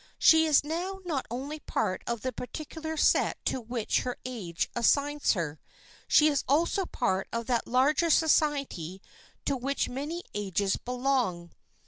She 0.17 0.47
is 0.47 0.63
now 0.63 0.99
not 1.05 1.27
only 1.29 1.57
a 1.57 1.71
part 1.71 2.01
of 2.07 2.21
the 2.21 2.31
particular 2.31 2.97
set 2.97 3.37
to 3.45 3.61
which 3.61 3.99
her 4.01 4.17
age 4.25 4.67
assigns 4.75 5.33
her; 5.33 5.59
she 6.07 6.27
is 6.27 6.43
also 6.47 6.81
a 6.81 6.87
part 6.87 7.27
of 7.31 7.45
that 7.45 7.67
larger 7.67 8.09
society 8.09 8.99
to 9.45 9.55
which 9.55 9.89
many 9.89 10.23
ages 10.33 10.75
belong. 10.75 11.51